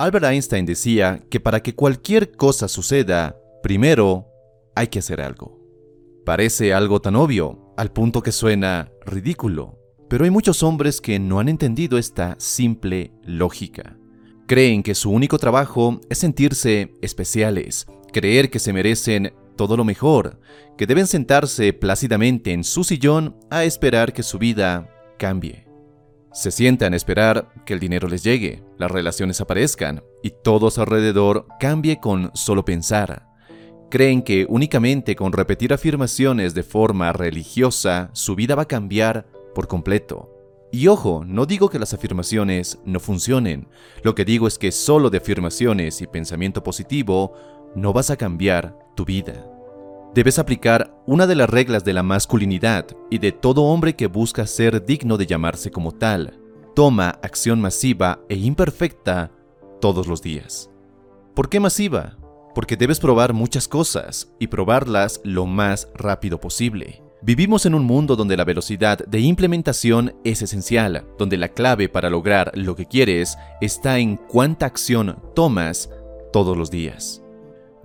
Albert 0.00 0.24
Einstein 0.24 0.64
decía 0.64 1.20
que 1.28 1.40
para 1.40 1.62
que 1.62 1.74
cualquier 1.74 2.32
cosa 2.32 2.68
suceda, 2.68 3.36
primero 3.62 4.28
hay 4.74 4.86
que 4.86 5.00
hacer 5.00 5.20
algo. 5.20 5.60
Parece 6.24 6.72
algo 6.72 7.02
tan 7.02 7.16
obvio, 7.16 7.74
al 7.76 7.92
punto 7.92 8.22
que 8.22 8.32
suena 8.32 8.90
ridículo, 9.04 9.78
pero 10.08 10.24
hay 10.24 10.30
muchos 10.30 10.62
hombres 10.62 11.02
que 11.02 11.18
no 11.18 11.38
han 11.38 11.50
entendido 11.50 11.98
esta 11.98 12.34
simple 12.38 13.12
lógica. 13.24 13.98
Creen 14.46 14.82
que 14.82 14.94
su 14.94 15.10
único 15.10 15.38
trabajo 15.38 16.00
es 16.08 16.16
sentirse 16.16 16.94
especiales, 17.02 17.86
creer 18.10 18.48
que 18.48 18.58
se 18.58 18.72
merecen 18.72 19.34
todo 19.54 19.76
lo 19.76 19.84
mejor, 19.84 20.40
que 20.78 20.86
deben 20.86 21.06
sentarse 21.06 21.74
plácidamente 21.74 22.54
en 22.54 22.64
su 22.64 22.84
sillón 22.84 23.36
a 23.50 23.64
esperar 23.64 24.14
que 24.14 24.22
su 24.22 24.38
vida 24.38 24.88
cambie. 25.18 25.69
Se 26.32 26.52
sientan 26.52 26.92
a 26.92 26.96
esperar 26.96 27.52
que 27.66 27.74
el 27.74 27.80
dinero 27.80 28.06
les 28.08 28.22
llegue, 28.22 28.62
las 28.78 28.90
relaciones 28.90 29.40
aparezcan 29.40 30.04
y 30.22 30.30
todo 30.30 30.70
alrededor 30.76 31.46
cambie 31.58 31.98
con 31.98 32.30
solo 32.34 32.64
pensar. 32.64 33.26
Creen 33.90 34.22
que 34.22 34.46
únicamente 34.48 35.16
con 35.16 35.32
repetir 35.32 35.72
afirmaciones 35.72 36.54
de 36.54 36.62
forma 36.62 37.12
religiosa 37.12 38.10
su 38.12 38.36
vida 38.36 38.54
va 38.54 38.62
a 38.62 38.68
cambiar 38.68 39.26
por 39.56 39.66
completo. 39.66 40.30
Y 40.70 40.86
ojo, 40.86 41.24
no 41.26 41.46
digo 41.46 41.68
que 41.68 41.80
las 41.80 41.94
afirmaciones 41.94 42.78
no 42.84 43.00
funcionen, 43.00 43.66
lo 44.04 44.14
que 44.14 44.24
digo 44.24 44.46
es 44.46 44.56
que 44.56 44.70
solo 44.70 45.10
de 45.10 45.18
afirmaciones 45.18 46.00
y 46.00 46.06
pensamiento 46.06 46.62
positivo 46.62 47.32
no 47.74 47.92
vas 47.92 48.10
a 48.10 48.16
cambiar 48.16 48.78
tu 48.94 49.04
vida. 49.04 49.59
Debes 50.12 50.40
aplicar 50.40 50.92
una 51.06 51.28
de 51.28 51.36
las 51.36 51.48
reglas 51.48 51.84
de 51.84 51.92
la 51.92 52.02
masculinidad 52.02 52.84
y 53.10 53.18
de 53.18 53.30
todo 53.30 53.62
hombre 53.62 53.94
que 53.94 54.08
busca 54.08 54.44
ser 54.44 54.84
digno 54.84 55.16
de 55.16 55.26
llamarse 55.26 55.70
como 55.70 55.92
tal. 55.92 56.40
Toma 56.74 57.10
acción 57.22 57.60
masiva 57.60 58.20
e 58.28 58.34
imperfecta 58.34 59.30
todos 59.80 60.08
los 60.08 60.20
días. 60.20 60.68
¿Por 61.34 61.48
qué 61.48 61.60
masiva? 61.60 62.18
Porque 62.56 62.76
debes 62.76 62.98
probar 62.98 63.32
muchas 63.32 63.68
cosas 63.68 64.32
y 64.40 64.48
probarlas 64.48 65.20
lo 65.22 65.46
más 65.46 65.88
rápido 65.94 66.40
posible. 66.40 67.04
Vivimos 67.22 67.64
en 67.64 67.74
un 67.74 67.84
mundo 67.84 68.16
donde 68.16 68.36
la 68.36 68.44
velocidad 68.44 68.98
de 69.06 69.20
implementación 69.20 70.16
es 70.24 70.42
esencial, 70.42 71.04
donde 71.18 71.36
la 71.36 71.50
clave 71.50 71.88
para 71.88 72.10
lograr 72.10 72.50
lo 72.56 72.74
que 72.74 72.86
quieres 72.86 73.36
está 73.60 73.98
en 73.98 74.16
cuánta 74.16 74.66
acción 74.66 75.22
tomas 75.36 75.88
todos 76.32 76.56
los 76.56 76.68
días. 76.68 77.22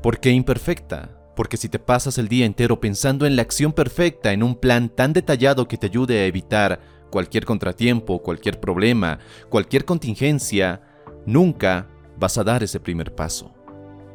¿Por 0.01 0.19
qué 0.19 0.31
imperfecta? 0.31 1.14
Porque 1.35 1.57
si 1.57 1.69
te 1.69 1.79
pasas 1.79 2.17
el 2.17 2.27
día 2.27 2.45
entero 2.45 2.79
pensando 2.79 3.25
en 3.25 3.35
la 3.35 3.41
acción 3.41 3.73
perfecta, 3.73 4.31
en 4.31 4.43
un 4.43 4.55
plan 4.55 4.89
tan 4.89 5.13
detallado 5.13 5.67
que 5.67 5.77
te 5.77 5.87
ayude 5.87 6.19
a 6.19 6.25
evitar 6.25 6.79
cualquier 7.11 7.45
contratiempo, 7.45 8.21
cualquier 8.21 8.59
problema, 8.59 9.19
cualquier 9.49 9.85
contingencia, 9.85 10.81
nunca 11.25 11.89
vas 12.17 12.37
a 12.37 12.43
dar 12.43 12.63
ese 12.63 12.79
primer 12.79 13.13
paso. 13.13 13.53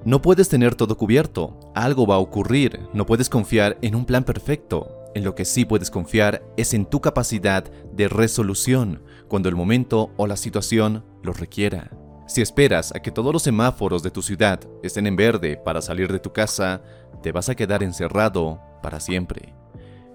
No 0.04 0.22
puedes 0.22 0.48
tener 0.48 0.74
todo 0.74 0.96
cubierto, 0.96 1.58
algo 1.74 2.06
va 2.06 2.14
a 2.14 2.20
ocurrir, 2.20 2.80
no 2.94 3.04
puedes 3.04 3.28
confiar 3.28 3.76
en 3.82 3.94
un 3.94 4.06
plan 4.06 4.24
perfecto. 4.24 4.96
En 5.14 5.24
lo 5.24 5.34
que 5.34 5.44
sí 5.44 5.64
puedes 5.64 5.90
confiar 5.90 6.42
es 6.56 6.72
en 6.72 6.86
tu 6.86 7.00
capacidad 7.00 7.64
de 7.92 8.08
resolución 8.08 9.02
cuando 9.28 9.48
el 9.48 9.56
momento 9.56 10.10
o 10.16 10.26
la 10.26 10.36
situación 10.36 11.04
lo 11.22 11.32
requiera. 11.32 11.90
Si 12.30 12.40
esperas 12.40 12.94
a 12.94 13.00
que 13.00 13.10
todos 13.10 13.32
los 13.32 13.42
semáforos 13.42 14.04
de 14.04 14.12
tu 14.12 14.22
ciudad 14.22 14.60
estén 14.84 15.08
en 15.08 15.16
verde 15.16 15.56
para 15.56 15.82
salir 15.82 16.12
de 16.12 16.20
tu 16.20 16.32
casa, 16.32 16.80
te 17.24 17.32
vas 17.32 17.48
a 17.48 17.56
quedar 17.56 17.82
encerrado 17.82 18.60
para 18.84 19.00
siempre. 19.00 19.52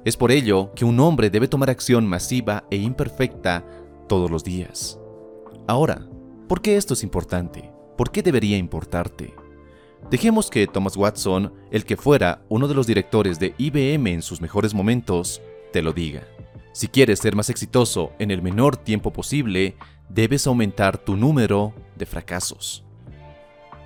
Es 0.05 0.16
por 0.16 0.31
ello 0.31 0.72
que 0.75 0.85
un 0.85 0.97
hombre 1.02 1.30
debe 1.30 1.49
tomar 1.49 1.69
acción 1.69 2.07
masiva 2.07 2.63
e 2.72 2.77
imperfecta 2.77 3.66
todos 4.07 4.31
los 4.31 4.45
días. 4.45 4.97
Ahora, 5.67 6.07
¿por 6.47 6.61
qué 6.61 6.77
esto 6.77 6.94
es 6.94 7.03
importante? 7.03 7.69
¿Por 7.97 8.11
qué 8.11 8.23
debería 8.23 8.57
importarte? 8.57 9.35
Dejemos 10.09 10.50
que 10.50 10.67
Thomas 10.67 10.95
Watson, 10.95 11.53
el 11.69 11.83
que 11.83 11.97
fuera 11.97 12.45
uno 12.47 12.69
de 12.69 12.75
los 12.75 12.88
directores 12.88 13.39
de 13.39 13.55
IBM 13.57 14.07
en 14.07 14.22
sus 14.22 14.39
mejores 14.39 14.73
momentos, 14.73 15.41
te 15.73 15.81
lo 15.81 15.91
diga. 15.91 16.23
Si 16.72 16.88
quieres 16.88 17.19
ser 17.19 17.35
más 17.35 17.50
exitoso 17.50 18.13
en 18.19 18.31
el 18.31 18.41
menor 18.41 18.78
tiempo 18.78 19.11
posible, 19.11 19.75
debes 20.07 20.47
aumentar 20.47 20.97
tu 20.97 21.17
número 21.17 21.73
de 21.95 22.06
fracasos. 22.06 22.83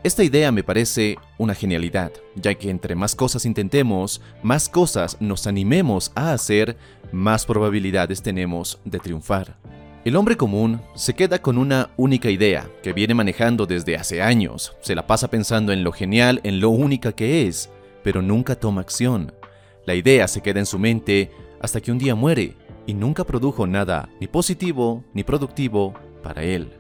Esta 0.02 0.24
idea 0.24 0.52
me 0.54 0.64
parece 0.64 1.18
una 1.38 1.54
genialidad, 1.54 2.14
ya 2.36 2.56
que 2.56 2.70
entre 2.70 2.96
más 2.96 3.16
cosas 3.16 3.46
intentemos, 3.46 4.22
más 4.42 4.70
cosas 4.70 5.18
nos 5.20 5.46
animemos 5.46 6.14
a 6.16 6.32
hacer, 6.32 6.78
más 7.12 7.46
probabilidades 7.46 8.22
tenemos 8.22 8.80
de 8.86 9.00
triunfar. 9.00 9.58
El 10.06 10.16
hombre 10.16 10.38
común 10.38 10.82
se 10.96 11.14
queda 11.14 11.42
con 11.42 11.58
una 11.58 11.90
única 11.98 12.30
idea 12.30 12.70
que 12.82 12.94
viene 12.94 13.14
manejando 13.14 13.66
desde 13.66 13.98
hace 13.98 14.22
años, 14.22 14.78
se 14.80 14.96
la 14.96 15.06
pasa 15.06 15.30
pensando 15.30 15.74
en 15.74 15.84
lo 15.84 15.92
genial, 15.92 16.40
en 16.46 16.62
lo 16.62 16.70
única 16.70 17.12
que 17.12 17.46
es, 17.46 17.70
pero 18.02 18.22
nunca 18.22 18.56
toma 18.56 18.80
acción. 18.80 19.34
La 19.86 19.96
idea 19.96 20.30
se 20.30 20.40
queda 20.40 20.62
en 20.62 20.66
su 20.66 20.80
mente 20.80 21.30
hasta 21.60 21.82
que 21.82 21.92
un 21.92 21.98
día 21.98 22.16
muere 22.16 22.56
y 22.88 22.94
nunca 22.94 23.26
produjo 23.26 23.68
nada 23.68 24.08
ni 24.22 24.28
positivo 24.28 25.04
ni 25.14 25.26
productivo 25.26 25.94
para 26.24 26.44
él. 26.44 26.79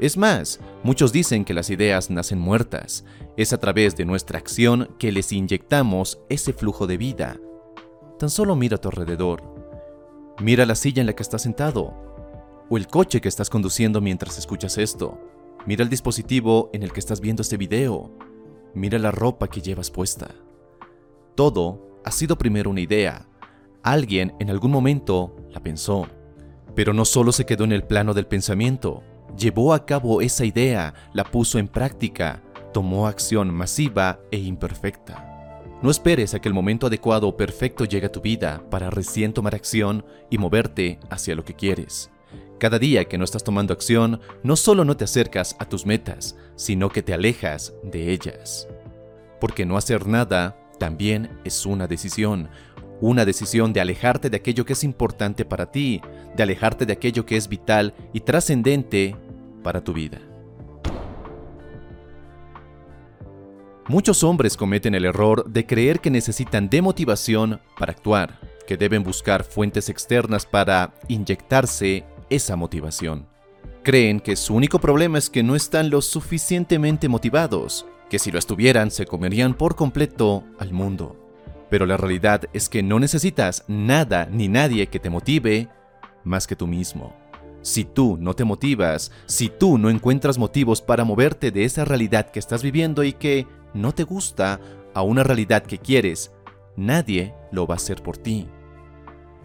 Es 0.00 0.16
más, 0.16 0.60
muchos 0.84 1.12
dicen 1.12 1.44
que 1.44 1.54
las 1.54 1.70
ideas 1.70 2.08
nacen 2.08 2.38
muertas. 2.38 3.04
Es 3.36 3.52
a 3.52 3.58
través 3.58 3.96
de 3.96 4.04
nuestra 4.04 4.38
acción 4.38 4.94
que 4.98 5.10
les 5.10 5.32
inyectamos 5.32 6.20
ese 6.28 6.52
flujo 6.52 6.86
de 6.86 6.96
vida. 6.96 7.36
Tan 8.18 8.30
solo 8.30 8.54
mira 8.54 8.76
a 8.76 8.80
tu 8.80 8.88
alrededor. 8.88 9.42
Mira 10.40 10.66
la 10.66 10.76
silla 10.76 11.00
en 11.00 11.06
la 11.06 11.14
que 11.14 11.22
estás 11.22 11.42
sentado. 11.42 11.94
O 12.70 12.76
el 12.76 12.86
coche 12.86 13.20
que 13.20 13.28
estás 13.28 13.50
conduciendo 13.50 14.00
mientras 14.00 14.38
escuchas 14.38 14.78
esto. 14.78 15.18
Mira 15.66 15.82
el 15.82 15.90
dispositivo 15.90 16.70
en 16.72 16.84
el 16.84 16.92
que 16.92 17.00
estás 17.00 17.20
viendo 17.20 17.42
este 17.42 17.56
video. 17.56 18.12
Mira 18.74 18.98
la 19.00 19.10
ropa 19.10 19.48
que 19.48 19.60
llevas 19.60 19.90
puesta. 19.90 20.30
Todo 21.34 22.00
ha 22.04 22.12
sido 22.12 22.38
primero 22.38 22.70
una 22.70 22.80
idea. 22.80 23.26
Alguien 23.82 24.34
en 24.38 24.50
algún 24.50 24.70
momento 24.70 25.34
la 25.50 25.60
pensó. 25.60 26.06
Pero 26.76 26.92
no 26.92 27.04
solo 27.04 27.32
se 27.32 27.46
quedó 27.46 27.64
en 27.64 27.72
el 27.72 27.82
plano 27.82 28.14
del 28.14 28.26
pensamiento, 28.26 29.02
llevó 29.36 29.74
a 29.74 29.84
cabo 29.84 30.20
esa 30.20 30.44
idea, 30.44 30.94
la 31.12 31.24
puso 31.24 31.58
en 31.58 31.68
práctica, 31.68 32.42
tomó 32.72 33.06
acción 33.06 33.52
masiva 33.52 34.20
e 34.30 34.38
imperfecta. 34.38 35.24
No 35.80 35.90
esperes 35.90 36.34
a 36.34 36.40
que 36.40 36.48
el 36.48 36.54
momento 36.54 36.88
adecuado 36.88 37.28
o 37.28 37.36
perfecto 37.36 37.84
llegue 37.84 38.06
a 38.06 38.12
tu 38.12 38.20
vida 38.20 38.62
para 38.68 38.90
recién 38.90 39.32
tomar 39.32 39.54
acción 39.54 40.04
y 40.28 40.38
moverte 40.38 40.98
hacia 41.08 41.36
lo 41.36 41.44
que 41.44 41.54
quieres. 41.54 42.10
Cada 42.58 42.80
día 42.80 43.04
que 43.04 43.18
no 43.18 43.24
estás 43.24 43.44
tomando 43.44 43.72
acción, 43.72 44.20
no 44.42 44.56
solo 44.56 44.84
no 44.84 44.96
te 44.96 45.04
acercas 45.04 45.54
a 45.60 45.66
tus 45.66 45.86
metas, 45.86 46.36
sino 46.56 46.88
que 46.88 47.04
te 47.04 47.14
alejas 47.14 47.72
de 47.84 48.10
ellas. 48.10 48.66
Porque 49.40 49.64
no 49.64 49.76
hacer 49.76 50.08
nada 50.08 50.56
también 50.78 51.38
es 51.44 51.64
una 51.64 51.86
decisión, 51.86 52.48
una 53.00 53.24
decisión 53.24 53.72
de 53.72 53.80
alejarte 53.80 54.30
de 54.30 54.36
aquello 54.36 54.64
que 54.64 54.72
es 54.72 54.84
importante 54.84 55.44
para 55.44 55.70
ti, 55.70 56.00
de 56.36 56.42
alejarte 56.42 56.86
de 56.86 56.92
aquello 56.92 57.26
que 57.26 57.36
es 57.36 57.48
vital 57.48 57.94
y 58.12 58.20
trascendente 58.20 59.16
para 59.62 59.82
tu 59.82 59.92
vida. 59.92 60.20
Muchos 63.88 64.22
hombres 64.22 64.56
cometen 64.56 64.94
el 64.94 65.06
error 65.06 65.50
de 65.50 65.64
creer 65.64 66.00
que 66.00 66.10
necesitan 66.10 66.68
de 66.68 66.82
motivación 66.82 67.60
para 67.78 67.92
actuar, 67.92 68.38
que 68.66 68.76
deben 68.76 69.02
buscar 69.02 69.44
fuentes 69.44 69.88
externas 69.88 70.44
para 70.44 70.92
inyectarse 71.08 72.04
esa 72.28 72.54
motivación. 72.54 73.26
Creen 73.82 74.20
que 74.20 74.36
su 74.36 74.54
único 74.54 74.78
problema 74.78 75.16
es 75.16 75.30
que 75.30 75.42
no 75.42 75.56
están 75.56 75.88
lo 75.88 76.02
suficientemente 76.02 77.08
motivados, 77.08 77.86
que 78.10 78.18
si 78.18 78.30
lo 78.30 78.38
estuvieran 78.38 78.90
se 78.90 79.06
comerían 79.06 79.54
por 79.54 79.74
completo 79.74 80.44
al 80.58 80.72
mundo. 80.72 81.27
Pero 81.70 81.86
la 81.86 81.96
realidad 81.96 82.42
es 82.52 82.68
que 82.68 82.82
no 82.82 82.98
necesitas 82.98 83.64
nada 83.68 84.28
ni 84.30 84.48
nadie 84.48 84.86
que 84.86 84.98
te 84.98 85.10
motive 85.10 85.68
más 86.24 86.46
que 86.46 86.56
tú 86.56 86.66
mismo. 86.66 87.14
Si 87.62 87.84
tú 87.84 88.16
no 88.18 88.34
te 88.34 88.44
motivas, 88.44 89.10
si 89.26 89.48
tú 89.48 89.78
no 89.78 89.90
encuentras 89.90 90.38
motivos 90.38 90.80
para 90.80 91.04
moverte 91.04 91.50
de 91.50 91.64
esa 91.64 91.84
realidad 91.84 92.30
que 92.30 92.38
estás 92.38 92.62
viviendo 92.62 93.04
y 93.04 93.12
que 93.12 93.46
no 93.74 93.92
te 93.92 94.04
gusta 94.04 94.60
a 94.94 95.02
una 95.02 95.22
realidad 95.22 95.64
que 95.64 95.78
quieres, 95.78 96.32
nadie 96.76 97.34
lo 97.52 97.66
va 97.66 97.74
a 97.74 97.76
hacer 97.76 98.02
por 98.02 98.16
ti. 98.16 98.48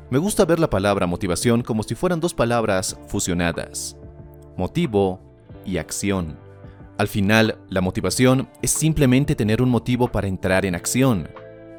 Me 0.10 0.20
gusta 0.20 0.46
ver 0.46 0.60
la 0.60 0.70
palabra 0.70 1.08
motivación 1.08 1.64
como 1.64 1.84
si 1.84 1.96
fueran 1.96 2.20
dos 2.20 2.34
palabras 2.34 2.98
fusionadas. 3.08 3.98
Motivo 4.56 5.20
y 5.66 5.78
acción. 5.78 6.38
Al 6.98 7.08
final, 7.08 7.58
la 7.70 7.82
motivación 7.82 8.48
es 8.62 8.70
simplemente 8.70 9.36
tener 9.36 9.62
un 9.62 9.70
motivo 9.70 10.08
para 10.10 10.28
entrar 10.28 10.66
en 10.66 10.76
acción. 10.76 11.28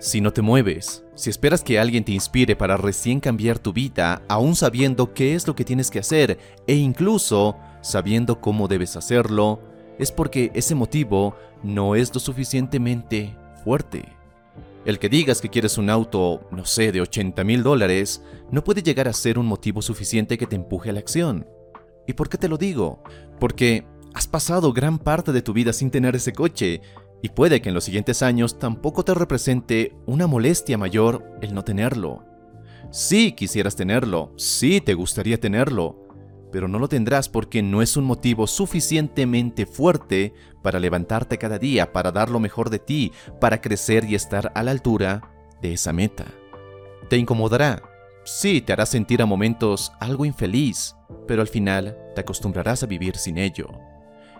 Si 0.04 0.20
no 0.20 0.34
te 0.34 0.42
mueves, 0.42 1.02
si 1.14 1.30
esperas 1.30 1.64
que 1.64 1.78
alguien 1.78 2.04
te 2.04 2.12
inspire 2.12 2.56
para 2.56 2.76
recién 2.76 3.20
cambiar 3.20 3.58
tu 3.58 3.72
vida, 3.72 4.20
aún 4.28 4.54
sabiendo 4.54 5.14
qué 5.14 5.34
es 5.34 5.46
lo 5.46 5.54
que 5.54 5.64
tienes 5.64 5.90
que 5.90 5.98
hacer 5.98 6.38
e 6.66 6.74
incluso 6.74 7.56
sabiendo 7.80 8.38
cómo 8.38 8.68
debes 8.68 8.96
hacerlo, 8.96 9.62
es 9.98 10.12
porque 10.12 10.50
ese 10.52 10.74
motivo 10.74 11.34
no 11.62 11.94
es 11.94 12.12
lo 12.12 12.20
suficientemente 12.20 13.34
fuerte. 13.64 14.04
El 14.84 14.98
que 14.98 15.08
digas 15.08 15.40
que 15.40 15.48
quieres 15.48 15.78
un 15.78 15.88
auto, 15.88 16.46
no 16.50 16.66
sé, 16.66 16.92
de 16.92 17.00
80 17.00 17.42
mil 17.42 17.62
dólares, 17.62 18.22
no 18.50 18.62
puede 18.62 18.82
llegar 18.82 19.08
a 19.08 19.14
ser 19.14 19.38
un 19.38 19.46
motivo 19.46 19.80
suficiente 19.80 20.36
que 20.36 20.46
te 20.46 20.56
empuje 20.56 20.90
a 20.90 20.92
la 20.92 21.00
acción. 21.00 21.48
¿Y 22.06 22.12
por 22.12 22.28
qué 22.28 22.36
te 22.36 22.50
lo 22.50 22.58
digo? 22.58 23.02
Porque 23.40 23.86
has 24.12 24.28
pasado 24.28 24.74
gran 24.74 24.98
parte 24.98 25.32
de 25.32 25.40
tu 25.40 25.54
vida 25.54 25.72
sin 25.72 25.90
tener 25.90 26.14
ese 26.14 26.34
coche 26.34 26.82
y 27.24 27.30
puede 27.30 27.62
que 27.62 27.70
en 27.70 27.74
los 27.74 27.84
siguientes 27.84 28.22
años 28.22 28.58
tampoco 28.58 29.02
te 29.02 29.14
represente 29.14 29.96
una 30.04 30.26
molestia 30.26 30.76
mayor 30.76 31.24
el 31.40 31.54
no 31.54 31.64
tenerlo. 31.64 32.22
Sí 32.90 33.32
quisieras 33.32 33.76
tenerlo, 33.76 34.34
sí 34.36 34.82
te 34.82 34.92
gustaría 34.92 35.40
tenerlo, 35.40 36.06
pero 36.52 36.68
no 36.68 36.78
lo 36.78 36.86
tendrás 36.86 37.30
porque 37.30 37.62
no 37.62 37.80
es 37.80 37.96
un 37.96 38.04
motivo 38.04 38.46
suficientemente 38.46 39.64
fuerte 39.64 40.34
para 40.62 40.78
levantarte 40.78 41.38
cada 41.38 41.58
día, 41.58 41.94
para 41.94 42.12
dar 42.12 42.28
lo 42.28 42.40
mejor 42.40 42.68
de 42.68 42.78
ti, 42.78 43.10
para 43.40 43.62
crecer 43.62 44.04
y 44.04 44.14
estar 44.14 44.52
a 44.54 44.62
la 44.62 44.72
altura 44.72 45.32
de 45.62 45.72
esa 45.72 45.94
meta. 45.94 46.26
Te 47.08 47.16
incomodará, 47.16 47.82
sí, 48.26 48.60
te 48.60 48.74
hará 48.74 48.84
sentir 48.84 49.22
a 49.22 49.26
momentos 49.26 49.92
algo 49.98 50.26
infeliz, 50.26 50.94
pero 51.26 51.40
al 51.40 51.48
final 51.48 51.96
te 52.14 52.20
acostumbrarás 52.20 52.82
a 52.82 52.86
vivir 52.86 53.16
sin 53.16 53.38
ello. 53.38 53.70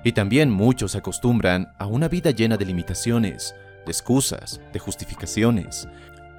Y 0.04 0.12
también 0.12 0.50
muchos 0.50 0.92
se 0.92 0.98
acostumbran 0.98 1.72
a 1.78 1.86
una 1.86 2.08
vida 2.08 2.30
llena 2.30 2.58
de 2.58 2.66
limitaciones, 2.66 3.54
de 3.86 3.90
excusas, 3.90 4.60
de 4.72 4.78
justificaciones. 4.78 5.88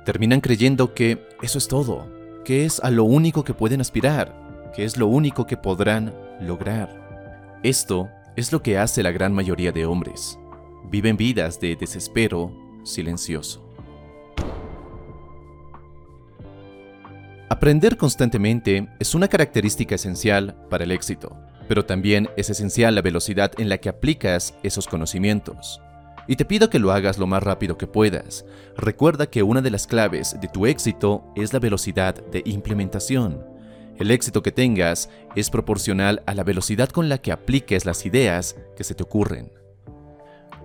Terminan 0.06 0.39
creyendo 0.39 0.94
que 0.94 1.27
eso 1.41 1.57
es 1.57 1.67
todo, 1.67 2.07
que 2.45 2.65
es 2.65 2.79
a 2.79 2.91
lo 2.91 3.03
único 3.06 3.44
que 3.44 3.56
pueden 3.56 3.81
aspirar, 3.81 4.71
que 4.75 4.85
es 4.85 4.97
lo 4.97 5.07
único 5.07 5.47
que 5.47 5.57
podrán 5.57 6.13
lograr. 6.39 7.59
Esto 7.63 8.07
es 8.35 8.51
lo 8.51 8.62
que 8.62 8.77
hace 8.77 9.01
la 9.01 9.12
gran 9.12 9.33
mayoría 9.33 9.71
de 9.71 9.88
hombres. 9.88 10.38
Viven 10.91 11.17
vidas 11.17 11.59
de 11.59 11.75
desespero 11.75 12.51
silencioso. 12.83 13.65
Aprender 17.50 17.97
constantemente 17.97 18.89
es 19.00 19.15
una 19.15 19.27
característica 19.27 19.95
esencial 19.95 20.56
para 20.69 20.83
el 20.83 20.91
éxito, 20.91 21.35
pero 21.67 21.85
también 21.85 22.29
es 22.38 22.50
esencial 22.50 22.95
la 22.95 23.01
velocidad 23.01 23.51
en 23.57 23.69
la 23.69 23.77
que 23.77 23.89
aplicas 23.89 24.53
esos 24.63 24.88
conocimientos. 24.88 25.81
Y 26.27 26.35
te 26.35 26.45
pido 26.45 26.69
que 26.69 26.79
lo 26.79 26.91
hagas 26.91 27.17
lo 27.17 27.27
más 27.27 27.44
rápido 27.44 27.77
que 27.77 27.88
puedas. 27.88 28.45
Recuerda 28.75 29.27
que 29.27 29.44
una 29.44 29.62
de 29.62 29.71
las 29.71 29.88
claves 29.88 30.35
de 30.39 30.47
tu 30.47 30.65
éxito 30.65 31.23
es 31.35 31.53
la 31.53 31.59
velocidad 31.59 32.15
de 32.15 32.41
implementación. 32.45 33.45
El 33.97 34.12
éxito 34.12 34.41
que 34.41 34.51
tengas 34.51 35.09
es 35.35 35.50
proporcional 35.50 36.23
a 36.25 36.33
la 36.33 36.44
velocidad 36.44 36.89
con 36.89 37.09
la 37.09 37.19
que 37.19 37.31
apliques 37.31 37.85
las 37.85 38.06
ideas 38.06 38.57
que 38.75 38.83
se 38.83 38.95
te 38.95 39.03
ocurren. 39.03 39.51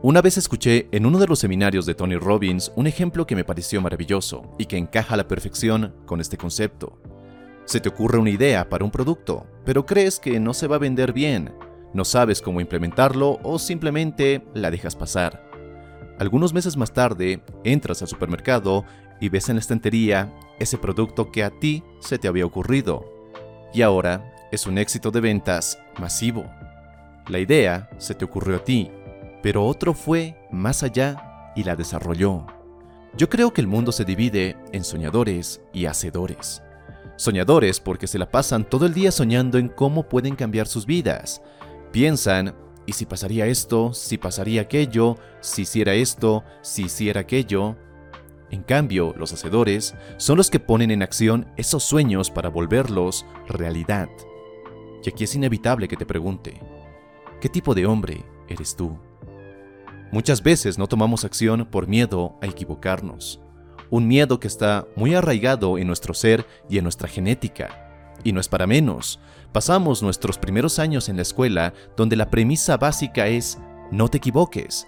Una 0.03 0.23
vez 0.23 0.39
escuché 0.39 0.89
en 0.93 1.05
uno 1.05 1.19
de 1.19 1.27
los 1.27 1.39
seminarios 1.39 1.85
de 1.85 1.95
Tony 1.95 2.17
Robbins 2.17 2.73
un 2.75 2.87
ejemplo 2.87 3.27
que 3.27 3.37
me 3.37 3.45
pareció 3.45 3.83
maravilloso 3.83 4.55
y 4.59 4.65
que 4.65 4.79
encaja 4.79 5.13
a 5.13 5.17
la 5.19 5.29
perfección 5.29 5.95
con 6.07 6.23
este 6.23 6.39
concepto. 6.39 6.99
Se 7.71 7.79
te 7.79 7.89
ocurre 7.89 8.19
una 8.19 8.31
idea 8.31 8.69
para 8.69 8.85
un 8.85 8.91
producto, 8.91 9.47
pero 9.65 9.87
crees 9.87 10.19
que 10.19 10.41
no 10.41 10.55
se 10.55 10.67
va 10.67 10.75
a 10.75 10.81
vender 10.81 11.13
bien, 11.13 11.55
no 11.95 12.05
sabes 12.05 12.43
cómo 12.43 12.61
implementarlo 12.61 13.39
o 13.45 13.61
simplemente 13.61 14.45
la 14.55 14.73
dejas 14.73 14.97
pasar. 14.97 15.49
Algunos 16.19 16.53
meses 16.53 16.77
más 16.77 16.93
tarde, 16.93 17.45
entras 17.63 18.03
al 18.03 18.09
supermercado 18.09 18.85
y 19.21 19.29
ves 19.29 19.49
en 19.49 19.55
la 19.55 19.61
estantería 19.61 20.35
ese 20.59 20.79
producto 20.79 21.31
que 21.31 21.45
a 21.45 21.51
ti 21.51 21.85
se 22.01 22.19
te 22.19 22.27
había 22.27 22.45
ocurrido 22.45 23.05
y 23.73 23.83
ahora 23.83 24.35
es 24.51 24.67
un 24.67 24.77
éxito 24.77 25.13
de 25.13 25.21
ventas 25.21 25.79
masivo. 25.97 26.51
La 27.29 27.39
idea 27.39 27.89
se 27.99 28.17
te 28.17 28.25
ocurrió 28.25 28.57
a 28.57 28.65
ti, 28.65 28.91
pero 29.45 29.65
otro 29.65 29.95
fue 29.95 30.37
más 30.51 30.83
allá 30.83 31.53
y 31.55 31.63
la 31.63 31.77
desarrolló. 31.77 32.49
Yo 33.17 33.29
creo 33.29 33.53
que 33.53 33.61
el 33.61 33.69
mundo 33.69 33.93
se 33.93 34.05
divide 34.05 34.57
en 34.73 34.83
soñadores 34.83 35.61
y 35.73 35.87
hacedores. 35.87 36.65
Soñadores 37.21 37.81
porque 37.81 38.07
se 38.07 38.19
la 38.19 38.31
pasan 38.31 38.65
todo 38.65 38.87
el 38.87 38.95
día 38.95 39.13
soñando 39.13 39.59
en 39.59 39.69
cómo 39.69 40.09
pueden 40.09 40.37
cambiar 40.37 40.67
sus 40.67 40.87
vidas. 40.87 41.43
Piensan, 41.93 42.55
¿y 42.87 42.95
si 42.95 43.05
pasaría 43.05 43.47
esto? 43.47 43.93
¿Si 43.93 44.17
pasaría 44.17 44.63
aquello? 44.63 45.19
¿Si 45.43 45.63
hiciera 45.63 45.93
esto? 45.93 46.45
¿Si 46.63 46.85
hiciera 46.85 47.21
aquello? 47.21 47.77
En 48.51 48.63
cambio, 48.63 49.13
los 49.19 49.35
hacedores 49.35 49.95
son 50.17 50.39
los 50.39 50.49
que 50.49 50.61
ponen 50.61 50.91
en 50.91 51.03
acción 51.03 51.53
esos 51.59 51.85
sueños 51.85 52.31
para 52.31 52.49
volverlos 52.49 53.27
realidad. 53.47 54.09
Y 55.05 55.11
aquí 55.11 55.25
es 55.25 55.35
inevitable 55.35 55.89
que 55.89 55.99
te 55.99 56.07
pregunte, 56.07 56.59
¿qué 57.43 57.51
tipo 57.51 57.75
de 57.75 57.85
hombre 57.85 58.25
eres 58.49 58.75
tú? 58.75 58.99
Muchas 60.11 60.43
veces 60.43 60.79
no 60.79 60.87
tomamos 60.87 61.27
acción 61.27 61.67
por 61.71 61.87
miedo 61.87 62.39
a 62.41 62.47
equivocarnos, 62.47 63.43
un 63.91 64.07
miedo 64.07 64.41
que 64.41 64.49
está 64.49 64.87
muy 64.97 65.15
arraigado 65.15 65.79
en 65.79 65.87
nuestro 65.87 66.15
ser 66.15 66.47
y 66.69 66.79
en 66.79 66.85
nuestra 66.85 67.09
genética. 67.09 68.17
Y 68.25 68.33
no 68.33 68.41
es 68.41 68.49
para 68.49 68.67
menos, 68.67 69.21
pasamos 69.53 70.03
nuestros 70.03 70.39
primeros 70.39 70.79
años 70.79 71.09
en 71.09 71.17
la 71.17 71.23
escuela 71.23 71.75
donde 71.97 72.17
la 72.17 72.31
premisa 72.31 72.77
básica 72.77 73.27
es 73.29 73.59
no 73.91 74.09
te 74.09 74.19
equivoques, 74.19 74.87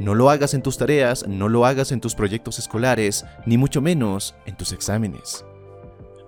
no 0.00 0.14
lo 0.14 0.30
hagas 0.30 0.54
en 0.54 0.62
tus 0.62 0.78
tareas, 0.78 1.26
no 1.28 1.48
lo 1.48 1.66
hagas 1.66 1.92
en 1.92 2.00
tus 2.00 2.14
proyectos 2.14 2.58
escolares, 2.58 3.26
ni 3.44 3.58
mucho 3.58 3.82
menos 3.82 4.34
en 4.46 4.56
tus 4.56 4.72
exámenes. 4.72 5.44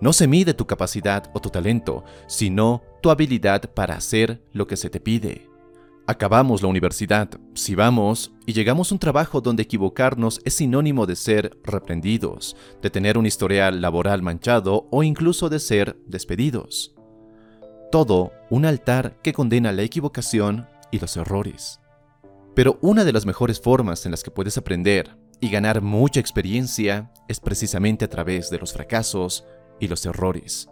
No 0.00 0.12
se 0.12 0.26
mide 0.26 0.52
tu 0.52 0.66
capacidad 0.66 1.30
o 1.32 1.40
tu 1.40 1.48
talento, 1.48 2.04
sino 2.26 2.82
tu 3.00 3.10
habilidad 3.10 3.70
para 3.72 3.94
hacer 3.94 4.42
lo 4.52 4.66
que 4.66 4.76
se 4.76 4.90
te 4.90 5.00
pide. 5.00 5.51
Acabamos 6.12 6.60
la 6.60 6.68
universidad, 6.68 7.30
si 7.54 7.74
vamos, 7.74 8.32
y 8.44 8.52
llegamos 8.52 8.92
a 8.92 8.94
un 8.94 8.98
trabajo 8.98 9.40
donde 9.40 9.62
equivocarnos 9.62 10.42
es 10.44 10.56
sinónimo 10.56 11.06
de 11.06 11.16
ser 11.16 11.58
reprendidos, 11.64 12.54
de 12.82 12.90
tener 12.90 13.16
un 13.16 13.24
historial 13.24 13.80
laboral 13.80 14.20
manchado 14.20 14.88
o 14.90 15.02
incluso 15.02 15.48
de 15.48 15.58
ser 15.58 15.96
despedidos. 16.06 16.94
Todo 17.90 18.30
un 18.50 18.66
altar 18.66 19.22
que 19.22 19.32
condena 19.32 19.72
la 19.72 19.84
equivocación 19.84 20.68
y 20.90 20.98
los 20.98 21.16
errores. 21.16 21.80
Pero 22.54 22.78
una 22.82 23.04
de 23.04 23.12
las 23.14 23.24
mejores 23.24 23.58
formas 23.58 24.04
en 24.04 24.10
las 24.10 24.22
que 24.22 24.30
puedes 24.30 24.58
aprender 24.58 25.16
y 25.40 25.48
ganar 25.48 25.80
mucha 25.80 26.20
experiencia 26.20 27.10
es 27.26 27.40
precisamente 27.40 28.04
a 28.04 28.10
través 28.10 28.50
de 28.50 28.58
los 28.58 28.74
fracasos 28.74 29.46
y 29.80 29.88
los 29.88 30.04
errores. 30.04 30.68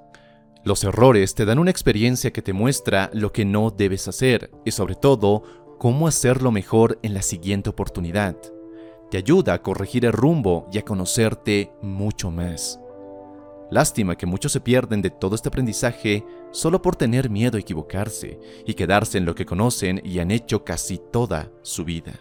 Los 0.62 0.85
errores 0.85 1.35
te 1.35 1.47
dan 1.47 1.59
una 1.59 1.71
experiencia 1.71 2.33
que 2.33 2.43
te 2.43 2.53
muestra 2.53 3.11
lo 3.15 3.33
que 3.33 3.47
no 3.47 3.71
debes 3.71 4.09
hacer 4.09 4.51
y 4.65 4.73
sobre 4.73 4.95
todo 4.95 5.43
cómo 5.79 6.07
hacerlo 6.07 6.53
mejor 6.53 6.99
en 7.03 7.15
la 7.15 7.23
siguiente 7.23 7.71
oportunidad. 7.71 8.37
Te 9.11 9.17
ayuda 9.17 9.55
a 9.55 9.62
corregir 9.62 10.05
el 10.05 10.12
rumbo 10.12 10.69
y 10.71 10.79
a 10.79 10.85
conocerte 10.85 11.73
mucho 11.81 12.31
más. 12.31 12.79
Lástima 13.71 14.17
que 14.17 14.27
muchos 14.27 14.53
se 14.53 14.61
pierden 14.61 15.01
de 15.01 15.11
todo 15.11 15.35
este 15.35 15.49
aprendizaje 15.49 16.27
solo 16.51 16.83
por 16.83 16.95
tener 16.95 17.31
miedo 17.31 17.57
a 17.57 17.61
equivocarse 17.61 18.39
y 18.67 18.75
quedarse 18.75 19.17
en 19.17 19.25
lo 19.25 19.35
que 19.35 19.47
conocen 19.47 20.03
y 20.05 20.19
han 20.19 20.31
hecho 20.31 20.65
casi 20.65 21.01
toda 21.11 21.51
su 21.62 21.85
vida. 21.85 22.21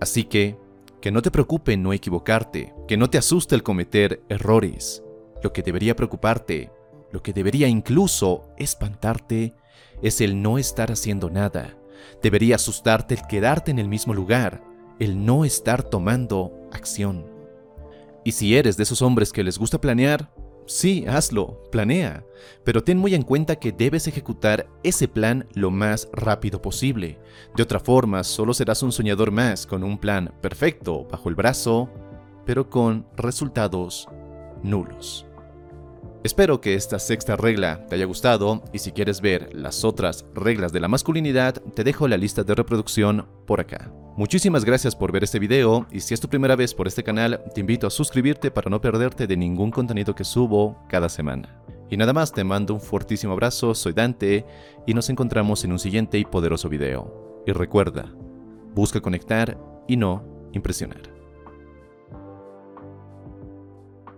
Así 0.00 0.24
que, 0.24 0.58
que 1.00 1.12
no 1.12 1.22
te 1.22 1.30
preocupe 1.30 1.76
no 1.76 1.92
equivocarte, 1.92 2.74
que 2.86 2.96
no 2.96 3.08
te 3.08 3.18
asuste 3.18 3.54
el 3.54 3.62
cometer 3.62 4.22
errores. 4.28 5.02
Lo 5.42 5.52
que 5.52 5.62
debería 5.62 5.96
preocuparte, 5.96 6.70
lo 7.12 7.22
que 7.22 7.32
debería 7.32 7.68
incluso 7.68 8.48
espantarte, 8.56 9.54
es 10.02 10.20
el 10.20 10.42
no 10.42 10.58
estar 10.58 10.90
haciendo 10.90 11.30
nada. 11.30 11.76
Debería 12.22 12.56
asustarte 12.56 13.14
el 13.14 13.26
quedarte 13.28 13.70
en 13.70 13.78
el 13.78 13.88
mismo 13.88 14.14
lugar, 14.14 14.64
el 14.98 15.24
no 15.24 15.44
estar 15.44 15.82
tomando 15.82 16.52
acción. 16.72 17.26
Y 18.24 18.32
si 18.32 18.56
eres 18.56 18.76
de 18.76 18.84
esos 18.84 19.02
hombres 19.02 19.32
que 19.32 19.44
les 19.44 19.58
gusta 19.58 19.80
planear, 19.80 20.32
sí, 20.66 21.04
hazlo, 21.06 21.62
planea, 21.70 22.24
pero 22.64 22.82
ten 22.82 22.98
muy 22.98 23.14
en 23.14 23.22
cuenta 23.22 23.56
que 23.56 23.72
debes 23.72 24.06
ejecutar 24.06 24.68
ese 24.82 25.08
plan 25.08 25.46
lo 25.54 25.70
más 25.70 26.08
rápido 26.12 26.62
posible. 26.62 27.18
De 27.56 27.62
otra 27.62 27.80
forma, 27.80 28.24
solo 28.24 28.54
serás 28.54 28.82
un 28.82 28.92
soñador 28.92 29.30
más 29.30 29.66
con 29.66 29.82
un 29.82 29.98
plan 29.98 30.32
perfecto 30.40 31.04
bajo 31.10 31.28
el 31.28 31.34
brazo, 31.34 31.90
pero 32.46 32.70
con 32.70 33.06
resultados 33.16 34.08
nulos. 34.62 35.26
Espero 36.24 36.60
que 36.60 36.74
esta 36.74 37.00
sexta 37.00 37.34
regla 37.34 37.84
te 37.88 37.96
haya 37.96 38.04
gustado 38.04 38.62
y 38.72 38.78
si 38.78 38.92
quieres 38.92 39.20
ver 39.20 39.48
las 39.54 39.84
otras 39.84 40.24
reglas 40.34 40.72
de 40.72 40.78
la 40.78 40.86
masculinidad, 40.86 41.54
te 41.74 41.82
dejo 41.82 42.06
la 42.06 42.16
lista 42.16 42.44
de 42.44 42.54
reproducción 42.54 43.26
por 43.44 43.60
acá. 43.60 43.92
Muchísimas 44.16 44.64
gracias 44.64 44.94
por 44.94 45.10
ver 45.10 45.24
este 45.24 45.40
video 45.40 45.88
y 45.90 45.98
si 45.98 46.14
es 46.14 46.20
tu 46.20 46.28
primera 46.28 46.54
vez 46.54 46.74
por 46.74 46.86
este 46.86 47.02
canal, 47.02 47.42
te 47.52 47.60
invito 47.60 47.88
a 47.88 47.90
suscribirte 47.90 48.52
para 48.52 48.70
no 48.70 48.80
perderte 48.80 49.26
de 49.26 49.36
ningún 49.36 49.72
contenido 49.72 50.14
que 50.14 50.22
subo 50.22 50.78
cada 50.88 51.08
semana. 51.08 51.60
Y 51.90 51.96
nada 51.96 52.12
más, 52.12 52.32
te 52.32 52.44
mando 52.44 52.72
un 52.72 52.80
fuertísimo 52.80 53.32
abrazo, 53.32 53.74
soy 53.74 53.92
Dante 53.92 54.46
y 54.86 54.94
nos 54.94 55.10
encontramos 55.10 55.64
en 55.64 55.72
un 55.72 55.80
siguiente 55.80 56.18
y 56.18 56.24
poderoso 56.24 56.68
video. 56.68 57.42
Y 57.48 57.52
recuerda, 57.52 58.14
busca 58.74 59.00
conectar 59.00 59.58
y 59.88 59.96
no 59.96 60.24
impresionar. 60.52 61.11